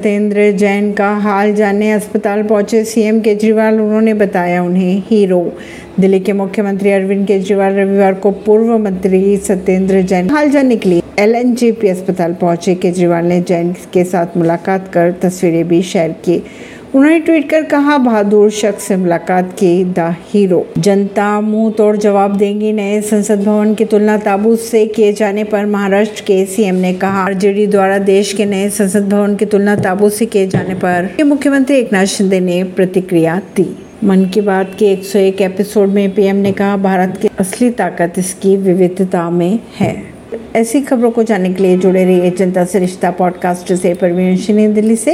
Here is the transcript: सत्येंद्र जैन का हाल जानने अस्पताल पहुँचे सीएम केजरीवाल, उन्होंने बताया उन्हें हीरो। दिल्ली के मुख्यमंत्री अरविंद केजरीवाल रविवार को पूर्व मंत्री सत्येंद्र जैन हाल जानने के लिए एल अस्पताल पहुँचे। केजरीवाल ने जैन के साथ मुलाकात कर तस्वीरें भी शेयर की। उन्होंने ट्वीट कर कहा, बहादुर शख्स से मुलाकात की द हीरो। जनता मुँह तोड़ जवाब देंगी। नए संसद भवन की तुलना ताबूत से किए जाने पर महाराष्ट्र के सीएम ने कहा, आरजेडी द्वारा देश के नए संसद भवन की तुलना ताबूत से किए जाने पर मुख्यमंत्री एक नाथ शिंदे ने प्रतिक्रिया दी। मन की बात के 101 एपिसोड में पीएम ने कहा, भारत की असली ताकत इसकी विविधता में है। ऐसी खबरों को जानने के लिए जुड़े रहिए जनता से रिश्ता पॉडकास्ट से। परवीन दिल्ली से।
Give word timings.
सत्येंद्र 0.00 0.50
जैन 0.52 0.92
का 0.92 1.08
हाल 1.14 1.52
जानने 1.54 1.90
अस्पताल 1.92 2.42
पहुँचे 2.42 2.84
सीएम 2.84 3.20
केजरीवाल, 3.20 3.80
उन्होंने 3.80 4.14
बताया 4.14 4.62
उन्हें 4.62 5.02
हीरो। 5.06 5.40
दिल्ली 6.00 6.20
के 6.20 6.32
मुख्यमंत्री 6.32 6.90
अरविंद 6.90 7.26
केजरीवाल 7.26 7.74
रविवार 7.74 8.14
को 8.14 8.30
पूर्व 8.46 8.76
मंत्री 8.78 9.36
सत्येंद्र 9.36 10.00
जैन 10.02 10.30
हाल 10.30 10.50
जानने 10.50 10.76
के 10.76 10.88
लिए 10.88 11.02
एल 11.18 11.34
अस्पताल 11.90 12.34
पहुँचे। 12.40 12.74
केजरीवाल 12.74 13.26
ने 13.26 13.40
जैन 13.40 13.72
के 13.92 14.04
साथ 14.04 14.36
मुलाकात 14.36 14.88
कर 14.88 15.12
तस्वीरें 15.22 15.68
भी 15.68 15.82
शेयर 15.82 16.12
की। 16.24 16.42
उन्होंने 16.94 17.20
ट्वीट 17.20 17.50
कर 17.50 17.62
कहा, 17.62 17.98
बहादुर 17.98 18.50
शख्स 18.50 18.82
से 18.82 18.96
मुलाकात 18.96 19.52
की 19.52 19.84
द 19.84 19.94
हीरो। 19.98 20.66
जनता 20.78 21.40
मुँह 21.40 21.72
तोड़ 21.72 21.96
जवाब 21.96 22.36
देंगी। 22.36 22.72
नए 22.72 23.00
संसद 23.00 23.44
भवन 23.44 23.74
की 23.74 23.84
तुलना 23.84 24.18
ताबूत 24.18 24.60
से 24.60 24.86
किए 24.86 25.12
जाने 25.12 25.44
पर 25.44 25.66
महाराष्ट्र 25.66 26.20
के 26.20 26.44
सीएम 26.44 26.74
ने 26.74 26.94
कहा, 26.94 27.24
आरजेडी 27.24 27.66
द्वारा 27.66 27.98
देश 27.98 28.32
के 28.32 28.44
नए 28.44 28.70
संसद 28.70 29.08
भवन 29.08 29.36
की 29.36 29.44
तुलना 29.44 29.76
ताबूत 29.76 30.12
से 30.12 30.26
किए 30.26 30.46
जाने 30.46 30.74
पर 30.74 31.24
मुख्यमंत्री 31.24 31.78
एक 31.78 31.92
नाथ 31.92 32.04
शिंदे 32.04 32.40
ने 32.40 32.64
प्रतिक्रिया 32.64 33.42
दी। 33.56 33.78
मन 34.04 34.24
की 34.24 34.40
बात 34.40 34.76
के 34.78 34.86
101 34.86 35.40
एपिसोड 35.40 35.88
में 35.88 36.14
पीएम 36.14 36.36
ने 36.36 36.52
कहा, 36.52 36.76
भारत 36.76 37.18
की 37.22 37.28
असली 37.38 37.70
ताकत 37.70 38.12
इसकी 38.18 38.56
विविधता 38.56 39.30
में 39.30 39.58
है। 39.78 40.10
ऐसी 40.56 40.80
खबरों 40.80 41.10
को 41.10 41.22
जानने 41.22 41.54
के 41.54 41.62
लिए 41.62 41.76
जुड़े 41.76 42.04
रहिए 42.04 42.30
जनता 42.30 42.64
से 42.64 42.78
रिश्ता 42.78 43.10
पॉडकास्ट 43.10 43.72
से। 43.72 43.94
परवीन 43.94 44.74
दिल्ली 44.74 44.96
से। 44.96 45.08